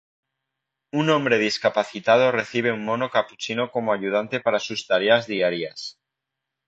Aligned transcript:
Un 0.99 1.11
hombre 1.11 1.37
discapacitado 1.37 2.31
recibe 2.31 2.71
un 2.71 2.83
mono 2.83 3.11
capuchino 3.11 3.69
como 3.69 3.93
ayudante 3.93 4.39
para 4.39 4.57
sus 4.57 4.87
tareas 4.87 5.27
diarias. 5.27 5.99